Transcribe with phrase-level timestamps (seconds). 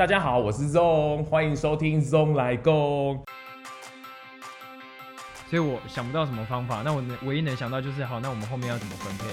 [0.00, 3.22] 大家好，我是 Zong，欢迎收听 Zong 来攻。
[5.46, 9.26] 所以我想不到什么方法，那我唯一能想到就是，好，那我们后面要怎么分配？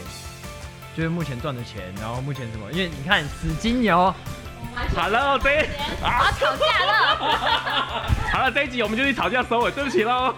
[0.93, 2.69] 就是目前赚的钱，然后目前什么？
[2.73, 3.95] 因为你看死金牛。
[4.93, 5.65] 好了，这
[6.01, 7.15] 好吵架了。
[8.33, 10.33] 好了，这一集我们就去吵架收尾，对不起喽。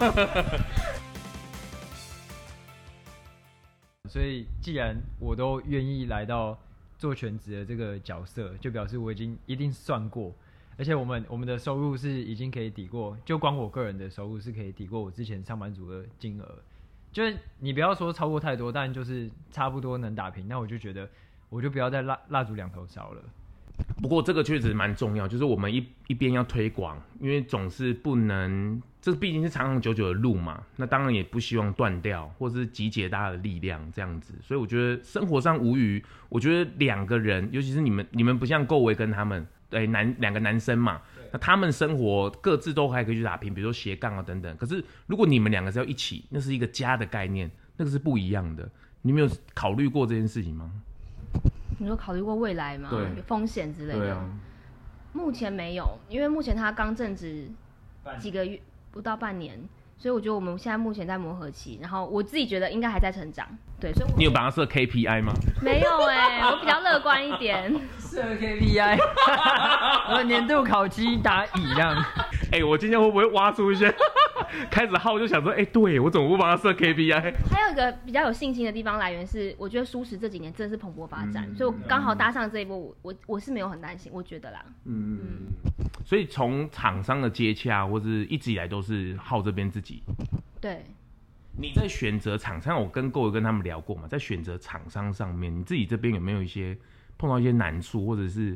[4.08, 6.56] 所以既然我都愿意来到
[7.00, 10.34] 做全职的这个角色，就表示我已经一定算过，
[10.76, 16.58] 而且我们我们的收入是已经可以抵过，就光我个人的收入是可以抵过我之前上班族的金额。
[17.10, 21.08] 就是你不要说超过太多，但就是差不多能打平，那我就觉得
[21.48, 23.22] 我就不要再蜡蜡烛两头烧了。
[24.00, 30.62] 不过这个确实蛮重要，就是我们一一边要推广，因为总是不能，这毕竟是长长久久的路嘛。
[30.76, 34.34] 那当然也不希望断掉，或是集结大家的力量这样子。
[34.42, 44.56] 所以我觉得生活上无语，我觉得两个人，尤其是你们，你们不像够维跟他们，对，男两个男生嘛，那他们生活各自都还可以去打拼，比如说斜杠啊等等。
[44.56, 48.66] 可是如果你们两个是要一起，那是一个家的概念，那个是不一样的。
[49.02, 50.70] 你没有考虑过这件事情吗？
[51.80, 52.90] 你说考虑过未来吗？
[53.16, 54.14] 有风险之类的。
[54.14, 54.22] 啊、
[55.14, 57.48] 目前没有，因为目前他刚正职
[58.18, 59.58] 几个月，不到半年，
[59.96, 61.78] 所以我觉得我们现在目前在磨合期。
[61.80, 63.48] 然后我自己觉得应该还在成长。
[63.80, 65.32] 对，所以你有把它设 KPI 吗？
[65.64, 67.74] 没有哎、欸，我比较乐观一点。
[67.98, 68.98] 设 KPI，
[70.12, 71.94] 我年度考绩打乙这样。
[72.52, 73.88] 哎、欸，我今天会不会挖出一些？
[74.70, 77.34] 开始号就想说，哎、欸，对我怎么不帮他设 KPI？
[77.50, 84.64] 还有一个比较有信心的地方来源是，我觉得舒适这几年真的是蓬勃发展，嗯、所以我刚好搭上这一波，我我我是没有很担心，我觉得啦。
[84.84, 85.28] 嗯嗯。
[86.04, 90.02] 所以从厂商的接洽，或是一直以来都是浩这边自己。
[90.60, 90.84] 对。
[91.58, 96.78] 你在选择厂商，我跟各位跟他们聊过嘛，在选择厂商上面，你自己这边有没有一些
[97.18, 98.50] 碰到一些难处，或者是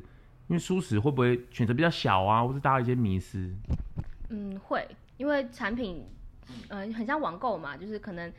[0.47, 3.53] 因为舒适会不会选择比较小啊，或是大家一些迷失？
[4.31, 4.87] 嗯，会。
[5.17, 6.07] 因为产品，
[6.69, 8.33] 呃，很像网购嘛，就是可能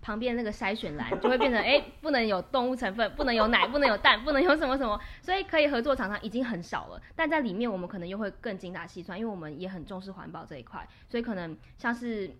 [0.00, 7.02] 旁边那个筛选栏就会变成， 哎，不能有动物成分，不能有奶，不能有蛋，不能有什么什么，所以可以合作厂商已经很少了。
[7.14, 12.30] 但在里面，我们可能又会更精打细算，因为我们也很重视环保这一块，所以可能像是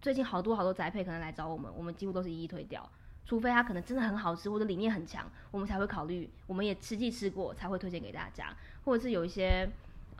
[0.00, 2.88] 最近好多好多宅配可能来找我们，我们几乎都是一一推掉，
[3.26, 9.68] 除非它可能真的很好吃或者理念很强，我们才会考虑，我们也实际吃过才会推荐给大家，或者是有一些。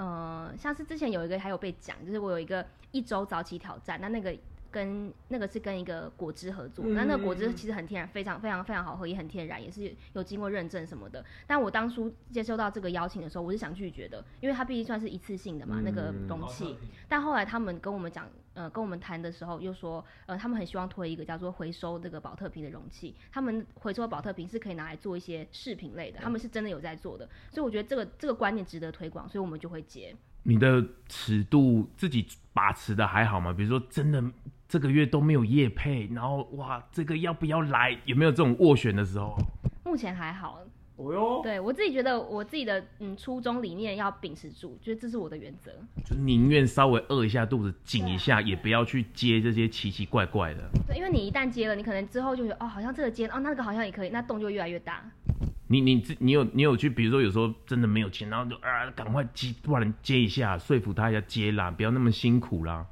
[0.00, 4.34] 呃，像是之前有一个还有被讲，就是我有一个一周早起挑战，那那个
[4.70, 11.24] 跟那个是跟一个果汁合作，那、嗯、那个果汁其实很天然，非常非常非常好喝，也很天然，也是有经过认证什么的。
[11.46, 16.76] 但我当初接收到这个邀请的时候，我是想拒绝的，因为它毕竟算是一次性的嘛，嗯、那个容器。
[17.08, 18.28] 但后来他们跟我们讲。
[18.52, 23.14] 呃，跟我们谈的时候又说，呃，他们很希望推一个叫做回收这个宝特瓶的容器。
[23.30, 27.24] 他们回收的宝特瓶是可以拿来做一些饰品类的，他们是真的有在做的。
[27.52, 30.14] 所以我觉得这个这个观念值得推广，所以我们就会接。
[30.42, 33.52] 你的尺度自己把持的还好吗？
[33.52, 34.22] 比如说真的
[34.68, 37.98] 这个月都没有业配，然后哇，这个要不要来？
[38.04, 39.36] 有没有这种斡旋的时候？
[39.84, 40.60] 目前还好。
[40.96, 45.72] 哦哟，对我自己觉得，我自己的嗯初衷理念要秉持住，觉得这是我的原则，
[46.04, 50.60] 就宁愿稍微饿一下肚子，紧一下，也不要去接这些奇奇怪怪的。
[50.86, 55.02] 对，因为你一旦接了，你可能之后就觉得哦，好像这个接哦，那个好像也可以，那洞就越来越大。
[55.72, 62.84] 你你你有你有去，比如说有时候真的没有钱，然后就啊赶快接，不然接一下，说服他一下接啦，不要那么辛苦啦。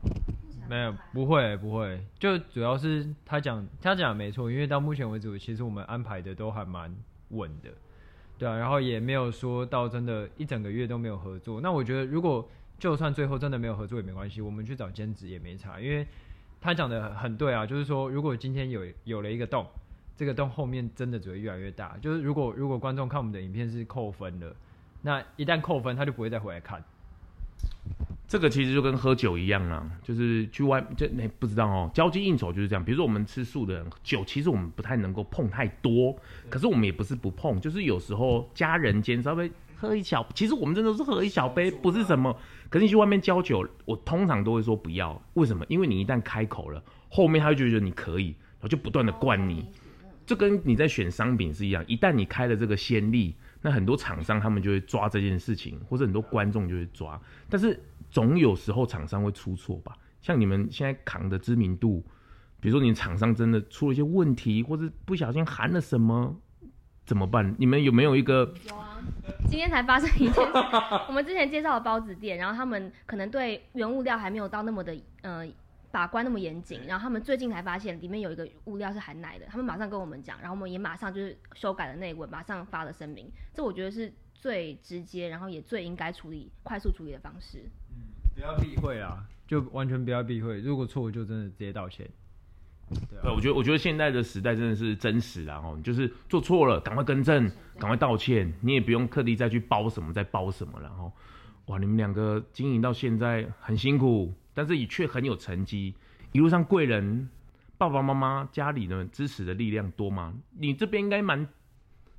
[0.69, 6.94] 没有，不会不会，就主要是他讲他讲没错，因为到目前为止，其实我们安排的都还蛮
[7.31, 7.71] 稳的。
[8.38, 11.61] 对啊，然后也没有说到真的，一整个月都没有合作。
[11.61, 15.81] 那我觉得，如果就算最后真的没有合作也没关系，我们去找兼职也没差。
[15.81, 16.06] 因为
[16.61, 19.67] 他讲的很对啊，就是说，如果今天有有了一个洞，
[20.19, 21.97] 这个洞后面真的只会越来越大。
[22.03, 24.53] 就是如果如果观众看我们的影片是扣分的，
[25.01, 26.83] 那一旦扣分，他就不会再回来看。
[28.27, 32.84] 这个其实就跟喝酒一样啊，就是去外就那、欸、不知道哦，交际应酬就是这样。
[32.84, 36.15] 比如说我们吃素的人，酒其实我们不太能够碰太多，
[36.50, 42.37] 可是我们也不是不碰，就是有时候家人间稍微喝一小，其实我们真的是喝一小杯，不是什么。
[42.69, 45.65] 可是你去外面交酒，我通常都会说不要，为什么？
[45.69, 49.65] 因为你一旦开口了，后面他就觉得你可以，然后就不断的灌你，
[50.29, 57.21] 就跟你在选商品是一样，一旦你开了这个先例，那很多厂商他们就会抓这件事情，或者很多观众就会抓，
[57.51, 57.83] 但是。
[58.11, 62.03] 总有时候厂商会出错吧，像你们现在扛的知名度，
[62.59, 66.35] 比如说你厂商真的出了一些问题，或者不小心含了什么，
[67.05, 67.55] 怎么办？
[67.59, 68.51] 你们有没有一个？
[68.71, 68.99] 有啊，
[69.47, 70.41] 今天才发生一件事。
[71.07, 75.47] 我们之前介绍的包子店，然后他们可能对原物料还没有到那么的呃
[75.90, 83.31] 把关那么严谨，然后他们最近才发现里面有一个物料是含奶的，他们马上跟我们讲，然后我们也马上就是修改了内文，马上发了声明。
[83.52, 84.12] 这我觉得是。
[84.40, 87.58] 最直接，然后也最应该处理、快速处理的方式。
[87.90, 88.06] 嗯，
[88.37, 90.61] 不要避讳啊，就完全不要避讳。
[90.61, 92.08] 如果错，就真的直接道歉。
[92.88, 95.61] 对，啊、对，我觉得，我觉得现在的时代真的是真实啊！
[95.64, 97.50] 哦，就是做错了，赶快更正，
[97.81, 100.81] 赶快道歉，你也不用刻意再去包什么，再包什么。
[100.81, 101.12] 然后，
[101.67, 105.94] 哇，你们两个经营到现在很辛苦，但是你却很有成绩，
[106.32, 107.31] 一路上贵人、
[107.76, 110.34] 爸爸妈妈、家里的支持的力量多吗？
[110.58, 111.46] 你这边应该蛮。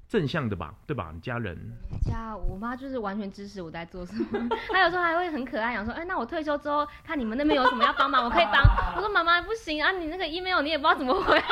[0.08, 1.12] 正向的吧，对吧？
[1.14, 1.56] 你家人
[2.02, 4.50] 家，我妈就是完全支持我在做什么。
[4.72, 8.56] 她有时候还会很可爱，讲说：“哎、欸，那我退休之后，看你们那边有什么要帮忙，我可以帮。
[8.98, 11.40] ”我说：“妈妈不行啊，你那个 email 你也不知道怎么回。”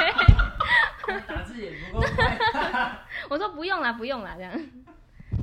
[1.27, 2.05] 打字也不够。
[3.29, 4.51] 我说：“不用了，不用了。”这样。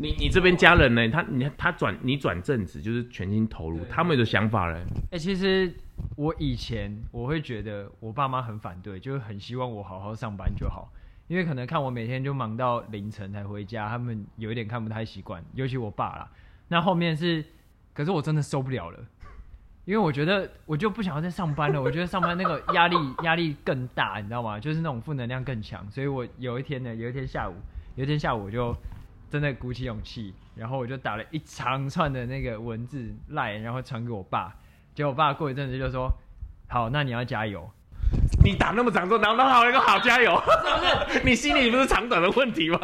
[0.01, 1.09] 你你这边家人呢？
[1.09, 4.79] 他你他转你转正职就是全心投入，他们的想法呢？
[5.13, 5.73] 哎、欸，其实
[6.17, 10.91] 我以前我会觉得我爸妈很反对，就是很希望我好好上班就好。
[11.27, 16.31] 因为可能看我每天就忙到凌晨才回家，他们有一点看不太习惯，尤其我爸啦。
[16.69, 17.43] 那后面是，
[17.95, 18.99] 可是我真的受不了了，
[19.87, 21.81] 因为我觉得我就不想要再上班了。
[21.81, 24.61] 我觉得上班那个压力压力更大，你知道吗？
[24.61, 25.91] 就是那种负能量更强。
[25.91, 27.55] 所以我有一天呢，有一天下午，
[27.97, 28.77] 有一天下午我就
[29.31, 34.55] 真的鼓起勇气，然后我就打了一长串的那个文字赖，然后传给我爸。
[34.95, 36.09] 结果我爸过一阵子就说
[36.69, 37.69] ：“好，那你要加油。”
[38.45, 40.41] 你打那么长之后，然后好一个好加油，
[41.25, 42.79] 你心里不是长短的问题吗？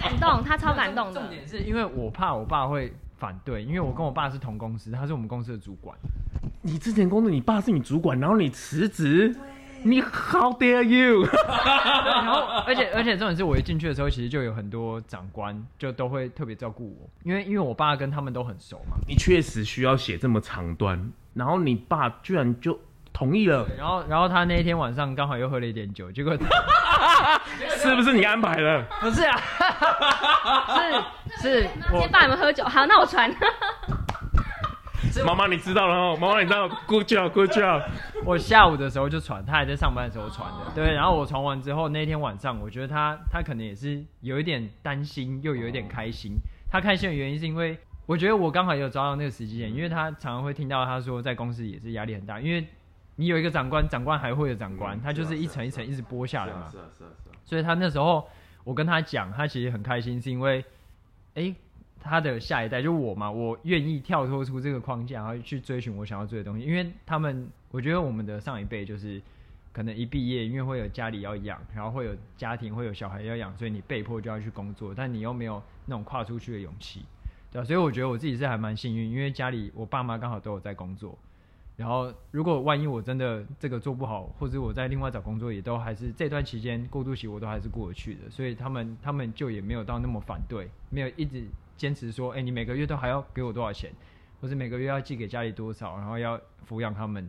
[0.00, 1.20] 感动，他超感动的。
[1.20, 5.96] 重点是因为我怕我爸会反对，因为我跟我爸是同公司，他是我们公司的主管。
[6.62, 9.36] 你之前工作，你爸是你主管，然后你辞职，
[9.84, 11.26] 你 How dare you？
[11.46, 18.96] 然后，而且而且重点是我一进去的时候，其实就有很多长官就都会特别照顾我，因为因为我爸跟他们都很熟嘛。
[19.06, 22.78] 你确实需要写这么长段，然后你爸居然就。
[23.14, 26.34] 同意了，然后然后他那一天晚上刚好又喝了一点酒，结果
[27.76, 28.82] 是不是你安排的？
[29.02, 29.38] 不是啊，
[31.42, 33.30] 是 是，我先爸你们喝酒，好，那我传。
[35.26, 37.82] 妈妈你知道了哦，妈妈你知道，Good job，Good job。
[38.24, 40.92] 我下午的时候就传，他还在上班的时候传的，对。
[40.92, 46.32] 然后我传完之后，那天晚上我觉得他他可能也是有一点担心，又有一点开心。
[46.70, 52.66] 他开心的原因是因为我觉得我刚好也有抓到那个时机点，因为他常常会听到他说在公司也是压力很大，因为。
[53.16, 56.66] 你有一个长官，长官还会有长官，他就是一层一层一直剥下来嘛。
[56.70, 57.36] 是啊是啊是啊。
[57.44, 58.26] 所以他那时候，
[58.64, 60.64] 我跟他讲，他其实很开心，是因为，
[61.34, 61.54] 哎，
[62.02, 66.64] 他的下一代就我嘛，我愿意跳脱出这个框架，然后去追寻我想要追的东西。
[66.66, 69.22] 因为他们，我觉得我们的上一辈就是，
[69.72, 77.04] 可能一毕业，因为会有家里要养，然后会有家庭，会有小孩要养，所以你被迫就要去工作，但你又没有那种跨出去的勇气，
[77.50, 77.64] 对吧？
[77.64, 81.16] 所以我觉得我自己是还蛮幸运，因为家里我爸妈刚好都有在工作。
[81.74, 88.30] 然后，如果万一我真的这个做不好，或者我在另外找工作，也都还是这段期间过渡期，我都还是过得去的。
[88.30, 91.46] 所以他们他们就也没有到那么反对，没有一直
[91.82, 93.90] 坚持说，哎，你每个月都还要给我多少钱，
[94.40, 97.28] 或是每个月要寄给家里多少，然后要抚养他们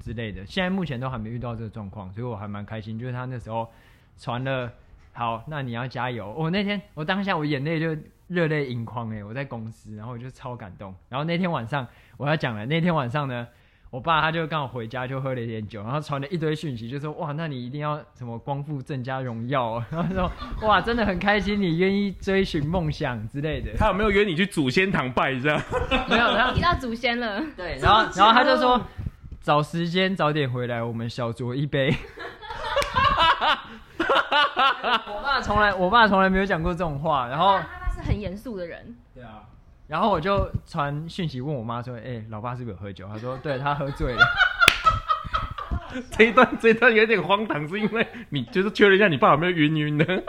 [0.00, 0.46] 之类的。
[0.46, 2.98] 现在目前都还没遇到这个状况，所以我还蛮开心。
[2.98, 3.70] 就是他那时候
[4.16, 4.72] 传了，
[5.12, 6.32] 好，那你要加油。
[6.32, 7.94] 我那天我当下我眼泪就
[8.28, 10.94] 热泪盈眶哎，我在公司，然后我就超感动。
[11.10, 11.86] 然后那天晚上
[12.16, 13.46] 我要讲了，那天晚上呢。
[13.92, 20.32] 我爸他就刚好回家，就喝了一点酒，然后传了一堆讯息，就说哇，那你一定要什么光复郑家荣耀啊， 然后说
[20.66, 23.72] 哇，真的很开心，你愿意追寻梦想之类的。
[23.76, 25.62] 他有没有约你去祖先堂拜一下？
[26.08, 27.38] 没有，他提到祖先了。
[27.54, 28.80] 对，然后然后他就说
[29.42, 31.94] 找时间早点回来，我们小酌一杯。
[35.06, 38.96] 我爸从来我爸从来没有讲过这种话，然后他爸是很严肃的人。
[39.14, 39.42] 对啊。
[39.92, 44.24] 然后我就传讯息问我妈说：“哎、老爸是不是有喝酒？”她说：“对，他喝醉了。
[46.10, 50.24] ”这一段这一段有点荒唐，是因为你就是确认一下你爸有没有晕晕的。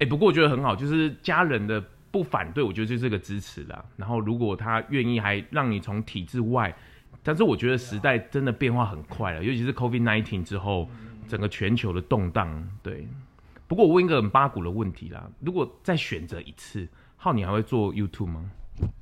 [0.00, 3.82] 哎、不过我觉得很好，就是家人的不反对，我觉得就是个支持啦。
[3.96, 6.76] 然后如果他愿意，还让你从体制外，
[7.22, 10.86] 但是我觉得时代真的变化很快了，尤其是 COVID-19 之后，
[11.26, 12.68] 整个全球的动荡。
[12.82, 13.08] 对，
[13.66, 16.86] 不过我问一个很八股的问题啦，如果再选择一次。
[17.22, 18.50] 浩，你还会做 YouTube 吗？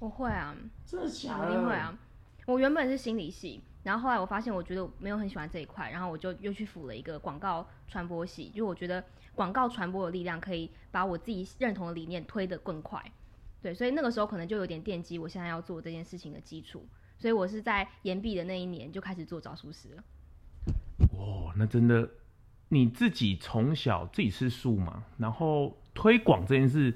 [0.00, 0.52] 我会啊，
[0.84, 1.44] 真的假的？
[1.44, 1.96] 我一定会啊。
[2.46, 9.04] 我原本是心理系，然后后来我发现我觉得我没有很喜欢这一块，然后我就又去辅了一个广告传播系，就我觉得
[9.36, 13.00] 广告传播的力量可以把我自己认同的理念推得更快。
[13.62, 16.84] 对，所以那个时候可能就有点奠基我现在要做这件事情的基础。
[17.18, 20.02] 所以我是在研毕的那一年就开始做找书师了。
[21.16, 22.10] 哇，那真的
[22.68, 26.92] 你自己从小自己吃素嘛，然后推广这件事。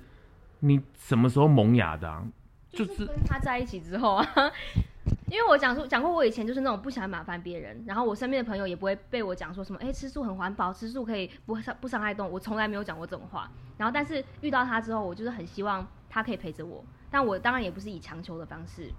[0.65, 2.25] 你什么时候萌芽的啊？
[2.71, 4.27] 就是跟他在一起之后啊，
[5.29, 13.51] 因为我讲说讲过，我以前就是那种不想麻烦别人，然后我身边的朋友也不会被我讲说什么，哎、欸，吃素很环保，吃素可以不伤不伤害动物，我从来没有讲过这种话。
[13.77, 18.91] 然后但是遇到他之后，我就是很希望他可以陪着我，但我当然也不是以强求的方式，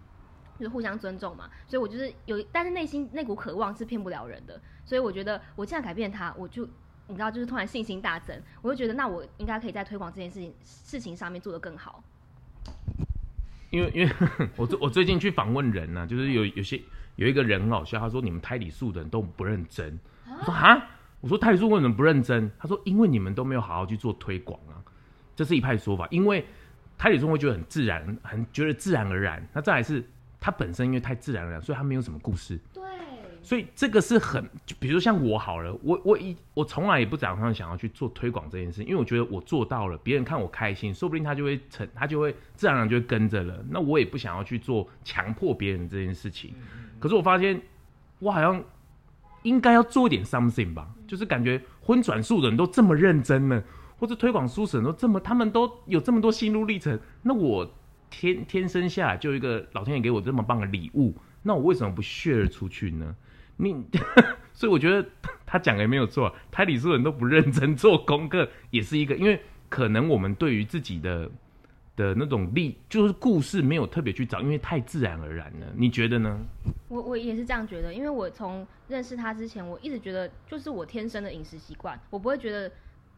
[0.60, 1.50] 就是互相尊重嘛。
[1.66, 4.62] 所以我就是有，但是内心那股渴望是骗不了人的。
[4.86, 6.68] 所以我觉得我现在改变他，我就
[7.08, 12.04] 你知道，就是突然信心大增，我就觉得那我应该可以在推广这件事情事情上面做得更好。
[13.70, 14.14] 因为因为
[14.56, 16.80] 我最我最近去访问人呢、啊，就是有有些
[17.16, 20.00] 有一个人很好笑，他说你们胎里素的人都不认真。
[20.28, 20.90] 我说啊，
[21.22, 22.50] 我说胎里素为什么不认真？
[22.58, 24.78] 他说因为你们都没有好好去做推广啊，
[25.36, 26.08] 这是一派说法。
[26.12, 26.46] 因为
[26.98, 29.46] 胎里素会觉得很自然，很觉得自然而然。
[29.54, 30.08] 那再来是
[30.40, 32.60] 他本身因为太自然而然，所以他没有什么故事。
[32.72, 32.84] 对。
[33.44, 43.64] 所以这个是很，就比如像我好了，我我一我从来也不打算想要去做推广这件事，因为我觉得我做到了，别人看我开心，说不定他就会成，他就会自然而然就会跟着了。
[43.70, 46.54] 那我也不想要去做强迫别人这件事情。
[47.00, 47.62] 可是我发现，
[48.20, 48.64] 我好像
[49.42, 53.62] 应该要做一点 something 吧，就是感觉荤转素的人都这么认真了，
[53.98, 57.70] 或者推广素食人都这么，他们都有这么多心路历程，那我
[58.10, 63.14] 天天生下来就一个老天爷给我这么棒的礼物，那我为什么不 share 出去呢？
[63.58, 63.86] 你，
[64.54, 65.08] 所以我觉得
[65.46, 71.30] 他讲的也没有错，胎里素人都不认真做功课，也是一个，因为可能我们对于自己的
[71.96, 75.68] 的那种力，就是故事没有特别去找，因为太自然而然了。
[75.76, 76.40] 你觉得呢？
[76.88, 82.72] 我我也是这样觉得，因为我从认识他之前，我一直觉得就是我天生的饮食习惯，我不会觉得，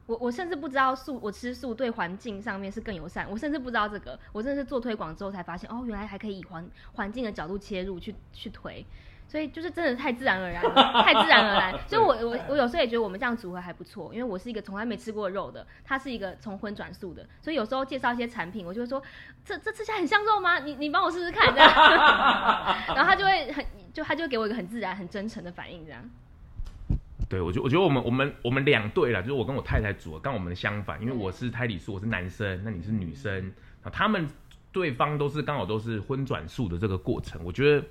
[0.05, 8.85] 我我甚至不知道素，我吃素对环境上面是更友善，我甚至不知道这个，我真的是做推广之后才发现，哦，原来还可以以环环境的角度切入去去推。
[9.27, 11.79] 所以就是真的太自然而然了， 太自然而然。
[11.87, 19.01] 所以我我我有时候也觉得我们这样组合还不错，因为我是一个从来没吃过肉的，他是一个从荤转素的，所以有时候介绍一些产品，我就会说，
[19.43, 20.59] 这这吃起来很像肉吗？
[20.59, 21.69] 你你帮我试试看这样，
[22.95, 26.01] 然后他就会很就他就会给我一个很自然、很真诚的反应这样。
[27.27, 33.51] 对，我觉我觉得我们我们我们两对了，就是我跟我太太组合，跟我们的相反，因为我是胎里素，我是男生，那你是女生，
[33.81, 34.27] 啊，他们
[34.71, 37.85] 对方都是刚好都是荤转素的这个过程，我觉得。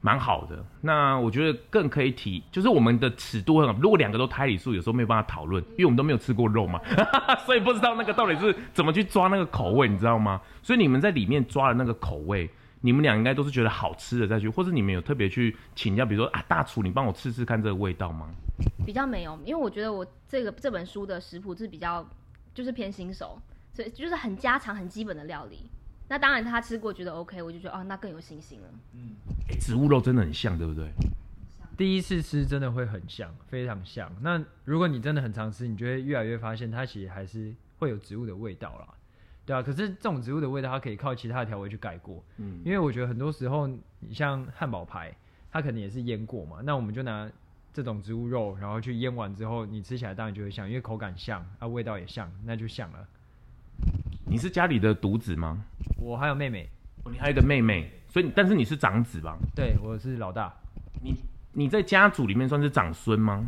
[0.00, 3.76] 蛮好的，那我觉得更可以提，就是我们的尺度很好。
[3.80, 6.80] 如果两个都胎里素，有时候没有办法讨论，因为我们都没有吃过肉嘛，
[7.44, 10.40] 所以不知道那个到底是怎么去抓那个口味，你知道吗？
[10.62, 12.48] 所以你们在里面抓的那个口味，
[12.80, 18.28] 你们俩应该都是觉得好吃的再去，或是你们有特别去请教，比如说啊，大厨，你帮我试试看这个味道吗？
[18.86, 22.08] 比较没有，因为我觉得我这个这本书的食谱是比较
[22.54, 23.36] 就是偏新手，
[23.72, 25.68] 所以就是很家常、很基本的料理。
[26.08, 28.68] 那当然，他吃过觉得 OK，我就觉得哦，那更有信心了。
[28.94, 29.14] 嗯，
[29.60, 30.90] 植物肉真的很像，对不对？
[31.76, 34.10] 第一次吃真的会很像，非常像。
[34.20, 38.88] 那如果你真的很常吃，你就会越来越发现它其实还是会有植物的味道啦，
[39.46, 39.62] 对啊。
[39.62, 42.24] 可是这种植物的味道，它可以靠其他的调味去盖过。
[42.38, 43.68] 嗯，因为我觉得很多时候，
[44.00, 45.14] 你像汉堡排，
[45.52, 46.60] 它可能也是腌过嘛。
[46.64, 47.30] 那我们就拿
[47.72, 53.06] 这种植物肉，然后去腌完之后，你吃起来当然就会像，因为口感像啊，味道也像，那就像了。
[54.30, 55.58] 你是家里的独子吗？
[55.98, 56.68] 我还有妹妹，
[57.04, 59.38] 哦，你还有一个妹妹，所以但是你是长子吧？
[59.56, 60.52] 对，我是老大。
[61.02, 61.14] 你
[61.52, 63.44] 你在家族里面算是长孙吗？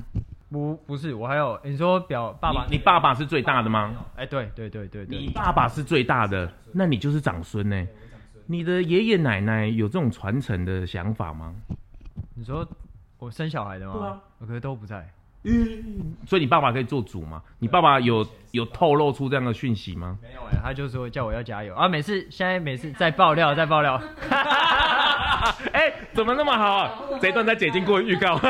[0.49, 3.94] 不，不是，我还有你说表爸爸，你爸爸是最大的吗？
[4.16, 7.87] 哎，对对对对对，你爸爸是最大的，那你就是长孙呢？
[8.46, 11.54] 你的爷爷奶奶有这种传承的想法吗？
[12.34, 12.66] 你说
[13.18, 13.92] 我生小孩的吗？
[13.92, 15.08] 对啊，我可是都不在。
[15.44, 17.42] 嗯，所以你爸爸可以做主吗？
[17.61, 20.18] 你爸爸有有透露出这样的讯息吗？
[20.23, 21.88] 没有哎、欸，他就说叫我要加油啊！
[21.88, 24.00] 每次现在每次在爆料， 在爆料。
[25.73, 27.00] 哎、欸，怎么那么好、啊？
[27.20, 28.38] 这一段在解禁过预告。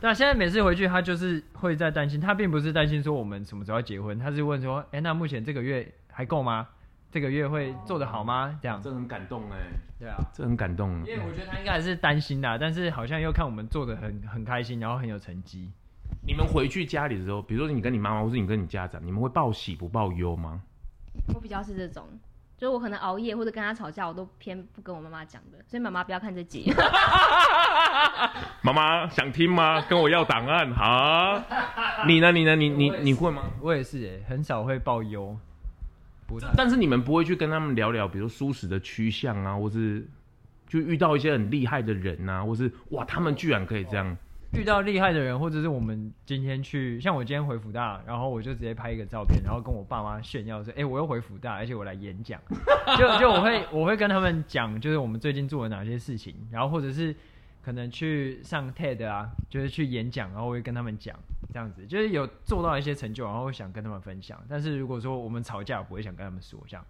[0.00, 6.66] 对啊，现在每次回去，他就是会在担心，他并不是担心说我们什么时候要结婚，他是问说，哎、欸，那目前这个月还够吗？
[7.12, 8.58] 这个月会做得好吗？
[8.62, 9.58] 这样，这很感动哎。
[10.00, 10.90] 对啊，这很感动。
[11.06, 15.70] 因为我觉得他应该还是担心的，但是好像又看我们做的很很开心，然后很有成绩。
[16.26, 20.62] 你们回去家里的时候，比如说你跟你妈妈，或是你跟你家长，你们会报喜不报忧吗？
[21.34, 22.08] 我比较是这种，
[22.56, 25.58] 就是我可能熬夜或者跟他吵架，我都偏不跟我妈妈讲的。
[25.66, 26.72] 所以妈妈不要看这集。
[28.62, 29.82] 妈妈想听吗？
[29.86, 31.42] 跟我要档案好。
[32.08, 32.32] 你呢？
[32.32, 32.56] 你呢？
[32.56, 33.42] 你你你会吗？
[33.60, 35.36] 我也是哎，很少会报忧。
[36.56, 40.06] 但是你们不会去跟他们聊聊，比如说蔬食的趋向啊，或是
[40.66, 44.16] 就遇到一些很厉害的人啊，或是哇，他们居然可以这样
[44.52, 52.40] 遇到厉害的人，或者是我们今天去，像我今天回福大，然后我就直接拍一个照片，然后跟我爸妈炫耀说，哎、欸，我又回福大，而且我来演讲，
[52.98, 57.14] 就就我会我会跟他们讲，就是我们最近做了哪些事情，然后或者是
[57.62, 61.18] 可能去上 TED 啊，就是去演讲，然后我会跟他们讲。
[61.52, 64.42] 这样子就是有做到一些成就，然后会想跟他们分享。
[64.48, 66.84] 但是如果说我们吵架，我不会想跟他们说这样。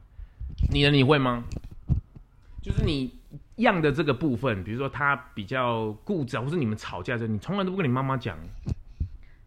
[0.70, 0.90] 你的？
[0.90, 1.42] 你会吗？
[2.62, 3.12] 就是你
[3.56, 8.38] 样的这个部分，比如说他比较固执，或是你们吵架的时候，你从来都不跟你妈妈讲。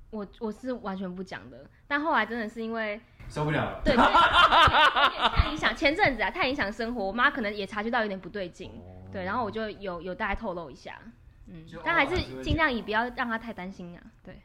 [0.10, 1.66] 我我是完全不讲的。
[1.88, 3.82] 但后来真的是因为受不了了。
[3.86, 5.76] 对，对太影响。
[5.76, 8.72] 前阵子啊，太影响生活，我妈可能也察觉到有点不对劲，
[9.14, 11.00] 对，然后我就有有大概透露一下，
[11.48, 14.42] 嗯，但还是尽量以不要让她太担心啊，对。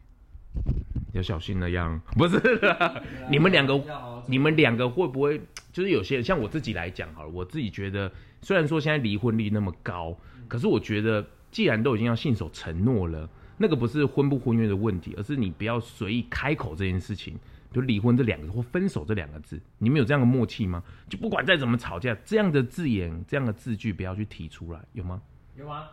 [1.13, 3.83] 要小心了样， 不是啦，你们两个，
[4.27, 5.41] 你们两个会不会
[5.73, 8.11] 就是有些人像我自己来讲好了，我自己觉得，
[8.43, 10.17] 虽然说现在离婚率那么高，
[10.49, 17.37] 可是我觉得既然都已经要信守承诺了，那个不是婚不婚约的问题，而是你不要随意开口这件事情，
[17.73, 20.83] 就离婚这两个字或分手这两个字，你们有这样的默契吗？
[21.09, 25.21] 就不管再怎么吵架，这样的字眼、这样的字句不要去提出来，有吗？
[25.57, 25.85] 有吗？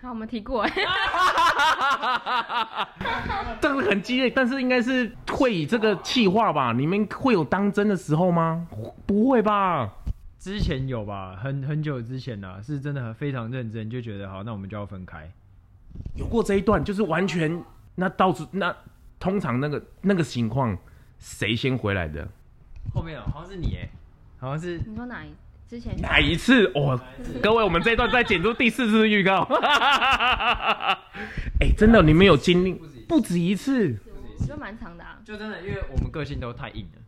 [0.00, 0.66] 好，我们提过。
[3.60, 6.72] 这个很激烈，但是应该是会以这个气话吧？
[6.72, 8.66] 你们会有当真的时候吗？
[9.06, 9.90] 不会吧？
[10.38, 15.28] 之前有吧，很很久之前呢、啊，是真的非常认真，就觉得好，那我们就要分开。
[16.14, 18.76] 有过这一段，就是完全那到处那
[19.18, 20.76] 通常那个那个情况，
[21.18, 22.28] 谁先回来的？
[22.94, 23.88] 后面好像是你哎，
[24.38, 25.34] 好像是你说哪一？
[25.68, 27.00] 之前哪一次哦？
[27.42, 29.42] 各位，我们这一段再剪出第四次预告。
[31.58, 32.72] 哎、欸，真的，你们有经历
[33.08, 33.96] 不止一次，
[34.46, 35.18] 就蛮长的啊。
[35.24, 37.02] 就真的，因为我们个性都太硬了，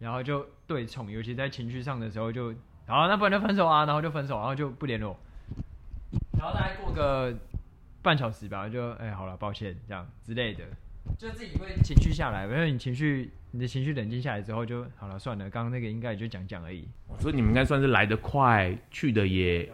[0.00, 2.52] 然后就对冲，尤其在情绪上的时候就，
[2.86, 5.16] 好，那不然就分手啊，然后就分手，然后就不联络，
[6.38, 7.32] 然后大概过个
[8.02, 10.64] 半小时吧，就哎、欸，好了，抱歉，这样之类的。
[11.18, 15.48] 就自己会情绪下来，因为你情绪，你的情绪冷静下来之后就好了，算了。
[15.48, 16.88] 刚刚那个应该也就讲讲而已。
[17.20, 19.70] 所以你们应该算是来得快，去的也，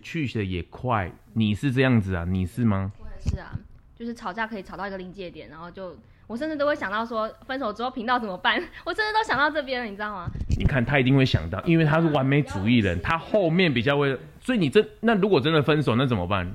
[0.00, 1.12] 去的也快。
[1.34, 2.24] 你是这样子啊？
[2.26, 2.90] 你是吗？
[2.98, 3.52] 我也是啊，
[3.94, 5.94] 就是吵架可以吵到一个临界点，然后就
[6.26, 8.58] 我甚至都会想到说，分手之后频道怎么办？
[8.86, 10.30] 我甚至都想到这边了，你知道吗？
[10.58, 14.18] 你看他一定会想到，因为他是完美主义人，他后面比较会。
[14.40, 16.50] 所以你真那如果真的分手，那怎么办？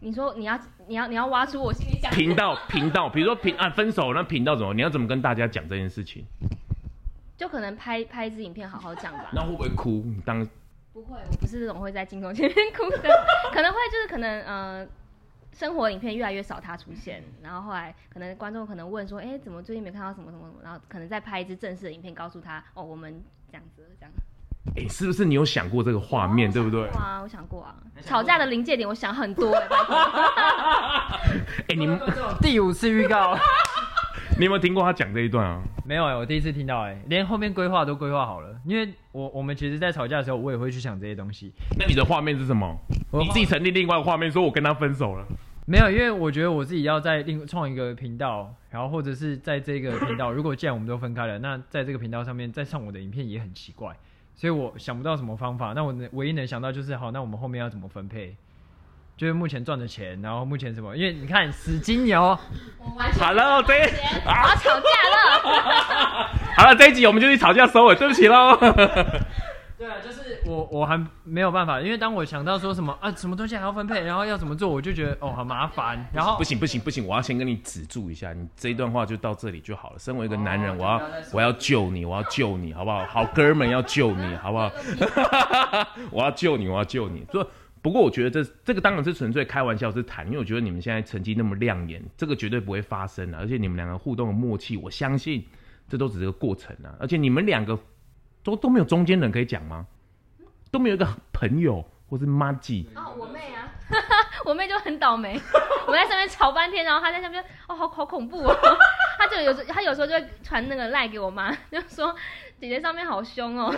[0.00, 4.72] 你说你要你要你要挖出我心里想频道频道，比如说频啊分手那频道怎么？
[4.74, 6.24] 你要怎么跟大家讲这件事情？
[7.36, 9.30] 就可能拍拍一支影片好好讲吧。
[9.32, 10.02] 那会不会哭？
[10.06, 10.46] 你当
[10.92, 13.08] 不会，我不是这种会在镜头前面哭的，
[13.52, 14.86] 可能会就是可能呃
[15.52, 20.60] 生活影片越来越少他出现，然后后来可能观众可能问说，哎、欸，怎么最近没看到什么什么什么？
[20.62, 24.12] 然后可能再拍一支正式的影片告诉他，哦，我们这样子这样。
[24.76, 26.86] 哎、欸，是不是你有想过这个画面，哦、对不对？
[26.88, 29.66] 啊，我想过啊，吵架的临界点，我想很多、 欸。
[31.60, 31.98] 哎、欸，你们
[32.40, 33.36] 第五次预告，
[34.38, 35.60] 你有没有听过他讲这一段啊？
[35.84, 38.54] 没有哎、欸，我第一次听到哎、欸，连后面规划都规划好了。
[38.64, 41.52] 因为我我们其实，在吵架的时候，我也会去想这些东西。
[41.78, 42.76] 那你的画面是什么？
[43.12, 45.24] 你自己成立另外一个画面，说我跟他分手了。
[45.66, 53.94] 没有，因为我觉得我自己要在另创一个频道，然后或者是在这个频道，如果既然我们都分开了，那在这个频道上面再上我的影片也很奇怪。
[54.40, 58.36] 所以我想不到什么方法，那我能唯一能想到就是，好，那我们后面要怎么分配？
[59.16, 60.96] 就是目前赚的钱，然后目前什么？
[60.96, 62.38] 因为你看死金牛，
[63.18, 66.28] 好了，这一我要吵架了。
[66.56, 68.56] 好了，这一集我们就去吵架收尾，对不起喽。
[69.76, 76.02] 对啊，就是我我还没有办法，因为当我想到说什么啊，什么东西还要分配，然后要怎么做，我就觉得哦，好麻烦。
[76.10, 79.98] 然后不行不行不行，我要先跟你止住一下，你这一段话就到这里就好了。
[79.98, 81.02] 身为一个男人，哦、我要
[81.34, 83.04] 我要救你，我要救你，好不好？
[83.04, 84.72] 好哥们要救你，好不好？
[86.10, 87.26] 我要救你，我要救你。
[87.30, 87.46] 说
[87.82, 93.36] 不过我觉得这这个当然是纯粹开玩笑是谈，因为我觉得你们现在成绩那么亮眼，这个绝对不会发生的。
[93.36, 95.44] 而且你们两个互动的默契，我相信
[95.86, 96.96] 这都只是个过程啊。
[96.98, 97.78] 而且你们两个。
[98.44, 99.84] 都都没有中间人可以讲吗？
[100.70, 102.88] 都没有一个朋友或是麻吉？
[102.94, 103.68] 哦，我妹啊，
[104.44, 105.40] 我妹就很倒霉。
[105.86, 108.56] 我在上面吵半天，然后她在下面，哦，好好恐怖哦。
[109.18, 112.14] 她就有时她有时候就会传那个赖给我妈，就说
[112.60, 113.74] 姐姐上面好凶哦。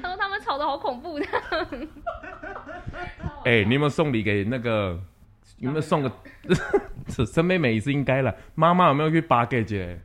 [0.00, 1.26] 她说他们吵得好恐怖的。
[3.44, 4.98] 哎、欸，你有没有送礼给那个？
[5.58, 6.10] 有没有送个？
[7.26, 8.34] 生妹妹也是应该了。
[8.54, 9.98] 妈妈有没有去八给姐？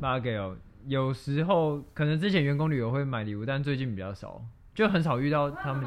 [0.00, 0.56] 八给哦。
[0.88, 4.42] 有时候可能之前员工旅游会买礼物，但最近比较少，
[4.74, 5.84] 就很少遇到他们。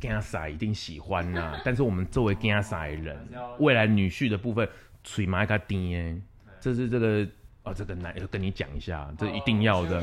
[0.00, 4.66] 惊傻一定喜欢呐、啊， 但是我们作为惊傻的人，未来女婿的部分，
[5.04, 6.20] 嘴麻个甜，
[6.60, 7.28] 这是这个
[7.64, 10.02] 哦，这个男要跟你讲一下，这一定要的。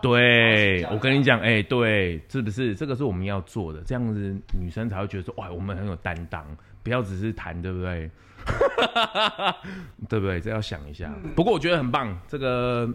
[0.00, 2.74] 对，我跟你讲，哎、欸，对，是不是？
[2.74, 6.44] 这个是我们要做的，这样子女生才会觉得说，哇，我们很有担当，
[6.82, 8.10] 不要只是谈，对不对？
[10.08, 10.40] 对不对？
[10.40, 11.12] 这要想一下。
[11.34, 12.88] 不过我觉得很棒，这个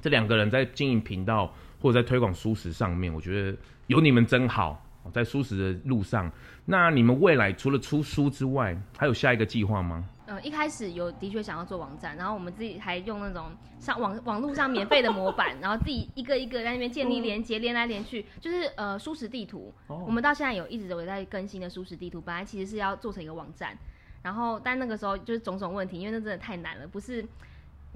[0.00, 3.56] 这两个人在经营频道或者在推广蔬食上面，我觉得
[3.88, 4.84] 有你们真好。
[5.10, 6.30] 在蔬食的路上，
[6.66, 10.04] 那你们未来除了出书之外，还有下一个计划吗？
[10.26, 13.46] 嗯，一开始有的确想要做网站，然后我们自己还用那种
[13.78, 19.72] 上网网络上免费的模板， 然后自己一个一个在那边建立连接，连来连去，就是呃舒适地图。
[19.86, 20.06] Oh.
[20.06, 23.78] 我们到现在有一直有在更新的舒适地图，本来其实是要做成一个网站。
[24.22, 27.22] 然后，但那个时候就是种种问题，因为那真的太难了，不是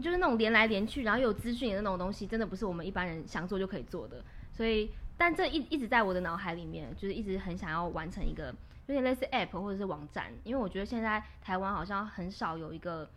[0.01, 4.25] 就是那种连来连去，然后又有资讯的那种东西，真的不是我们一般人想做就可以做的。
[4.53, 8.55] 所以，但这一一直在我的脑海里面，就是一直很想要完成一个
[8.87, 13.09] 有点类似 App 或者是网站，因为我觉得现在台湾好像很少有一个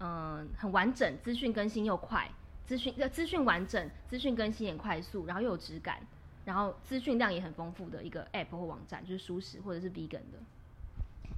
[0.00, 2.30] 嗯、很完整、资讯更新又快、
[2.64, 5.98] 资讯呃资讯完整、资讯更新也快速，然后又有质感，
[6.44, 10.38] 然后资讯量也很丰富的一个 App 或网站，就是蔬食或者是 Vegan 的。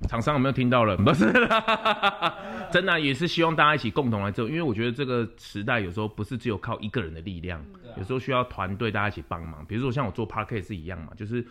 [0.09, 0.97] 厂商有没有听到了？
[0.99, 2.39] 不是啦，
[2.73, 7.65] 真的、啊、也是希望大家一起共同来做，因为我觉得这个时代有时候不是只有靠一个人的力量，
[7.97, 9.65] 有时候需要团队大家一起帮忙。
[9.67, 11.45] 比如说像我做 Podcast 是一样嘛，就是。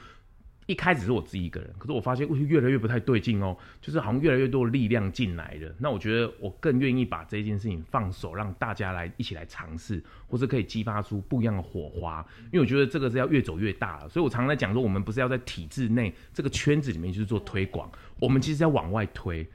[0.65, 5.73] 一开始是我自己一个人，可是我发现越来越不太对劲哦，就是好像越来越多力量进来了。
[5.79, 12.23] 那我觉得我更愿意把这件事情放手，让大家来一起来尝试，或是可以激发出不一样的火花。
[12.51, 19.47] 因为我觉得这个是要越走越大了，所以我常常在讲说，我们不是要在体制内这个圈子里面去做推广，我们其实要往外推，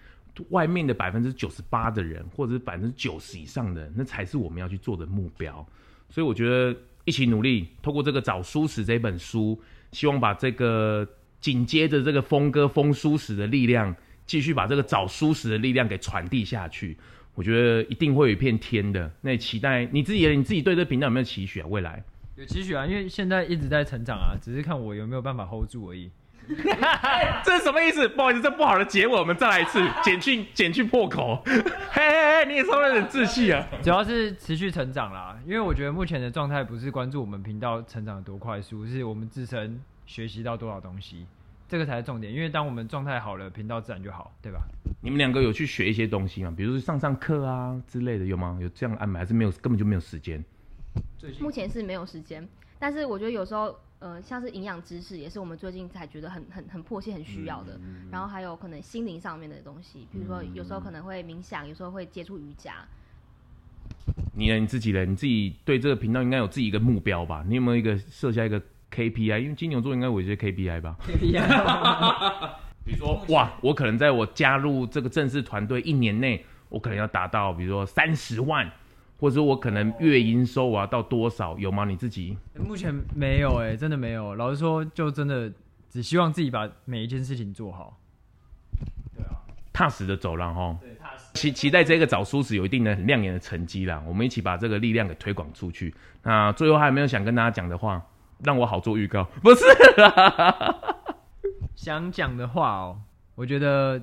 [0.51, 5.67] 外面的百分之九十八的人，或者是百分之九十以上的人，那才是我们要去做的目标。
[6.09, 9.61] 所以我觉得一起努力，透过这个找蔬食这本书。
[9.93, 13.95] 希望把这个紧接着这个峰哥疯蔬食的力量，
[14.27, 16.99] 继续把这个找蔬食的力量给传递下去。
[17.37, 19.09] 我觉得一定会有一片天的。
[19.21, 21.67] 那也期待你自己，你自己对这频道有没有期许啊？
[21.69, 22.03] 未来
[22.35, 26.11] 有期许啊，因为现在一直在成长啊，只是看我有没有办法 hold 住而已。
[27.45, 28.09] 这是什么意思？
[28.09, 31.43] 不好意思，这不好的结尾，我们再来一次，减去减去破口。
[31.47, 33.67] 嘿嘿嘿，你也稍微有点志气啊。
[33.83, 41.27] 主要是持续成长啦，因为我觉得目前的状态不是关注我们频道成长有多快速，是我们自身学习到多少东西，
[41.69, 42.33] 这个才是重点。
[42.33, 44.61] 因为当我们状态好了，频道自然就好，对吧？
[45.01, 46.53] 你们两个有去学一些东西吗？
[46.57, 48.59] 比如说上上课啊之类的，有吗？
[48.61, 49.51] 有这样安排，还是没有？
[49.53, 50.45] 根本就没有时间。
[51.41, 52.47] 目前是没有时间，
[52.79, 53.75] 但是我觉得有时候。
[54.05, 57.73] 呃，像是营养知识，也是我们最近才觉得很很很迫切、很需要的。
[57.83, 62.75] 嗯、然后还有可能心灵上面的东西，比如说有时候可能会冥想，有时候会接触瑜伽。
[64.35, 64.59] 你呢？
[64.59, 65.07] 你自己呢？
[65.07, 67.43] 你自己对这个频道应该有自己一个目标吧？
[67.49, 68.61] 你有没有一个设下一个
[68.93, 69.39] KPI？
[69.39, 72.51] 因为金牛座应该有一些 KPI 吧？KPI，
[72.85, 78.71] 比如说哇，我可能在我加入这个正式团队一年内，我可能要达到，比如说三十万。
[79.25, 81.87] 或者我可能月营收啊到多少有吗？
[81.87, 84.35] 你自己目前没有哎、欸，真的没有。
[84.35, 85.51] 老实说，就真的
[85.89, 87.99] 只希望自己把每一件事情做好。
[89.17, 89.41] 对啊，
[89.73, 90.77] 踏实的走了哈。
[90.79, 91.31] 对，踏实。
[91.33, 94.05] 期期待这个找蔬食有一定的很亮眼的成绩啦。
[94.07, 95.95] 我们一起把这个力量给推广出去。
[96.23, 98.05] 那最后还有没有想跟大家讲的话，
[98.45, 99.25] 让我好做预告？
[99.43, 99.65] 不是
[99.97, 100.85] 啦，
[101.75, 103.01] 想讲的话哦。
[103.37, 103.99] 我觉得，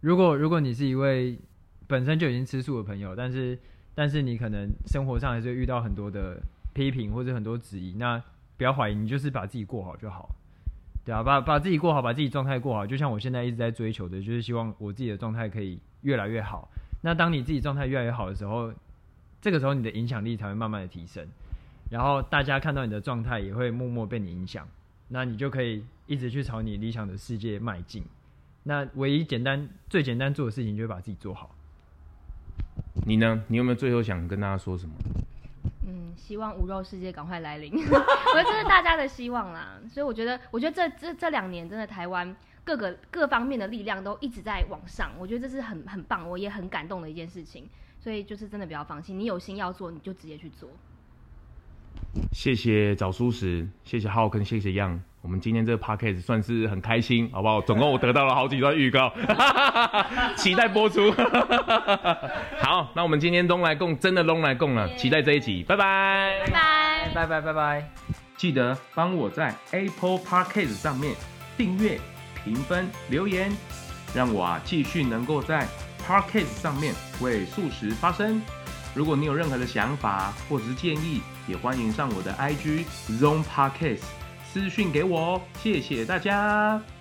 [0.00, 1.38] 如果如果你是一位
[1.86, 3.58] 本身就已经吃素的朋友，但是
[3.98, 6.40] 但是你可能生活上还是会遇到很多的
[6.72, 8.22] 批评或者很多质疑，那
[8.56, 10.30] 不要怀疑，你就是把自己过好就好，
[11.04, 16.68] 对啊，把把自己过好，把自己状态过好，就像我现在一直在追求的，就是希望我自己的状态可以越来越好。
[17.02, 18.72] 那当你自己状态越来越好的时候，
[19.40, 21.26] 这个时候你的影响力才会慢慢的提升，
[21.90, 24.64] 然后大家看到你的状态也会默默被你影响，
[25.08, 28.04] 那你就可以一直去朝你理想的世界迈进。
[28.62, 31.50] 那唯一简单最简单做的事情就是把自己做好。
[33.06, 33.42] 你呢？
[33.48, 34.94] 你有没有最后想跟大家说什么？
[35.86, 39.78] 嗯，希望无肉世界赶快来临， 我觉得这是大家的希望啦。
[39.88, 47.68] 所以我觉得，我觉得这这这两年真的台湾各个各方面的力量都一直在往上，我觉得这是很很棒，我也很感动的一件事情。
[48.00, 50.68] 所以就是真的不要放弃，你有心要做，你就直接去做。
[52.32, 55.00] 谢谢找蔬食，谢谢浩跟谢谢样。
[55.20, 57.60] 我们今天这个 podcast 算是很开心，好不好？
[57.62, 59.12] 总共我得到了好几段预告，
[60.36, 61.10] 期待播出。
[62.62, 67.90] 好，那我们今天东来共，真的东来共了，期待这一集，拜拜，拜拜，拜拜，拜拜。
[68.36, 71.14] 记得帮我在 Apple Podcast 上面
[71.56, 71.98] 订阅、
[72.44, 73.50] 评分、留言，
[74.14, 75.66] 让我啊继续能够在
[76.06, 78.40] podcast 上面为素食发声。
[78.94, 82.84] 如果你有任何的想法或者是建议，也欢迎上我的 IG
[83.18, 84.02] Zone Podcast
[84.52, 86.97] 私讯给我哦，谢谢大家。